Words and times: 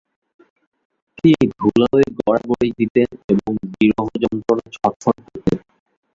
তিনি 1.17 1.43
ধুলোয় 1.53 2.05
গড়াগড়ি 2.19 2.69
দিতেন 2.79 3.09
এবং 3.33 3.51
বিরহ-যন্ত্রণায় 3.71 4.71
ছটফট 4.75 4.95
করতেন। 5.25 5.57